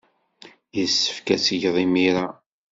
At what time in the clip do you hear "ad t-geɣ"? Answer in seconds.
1.35-1.75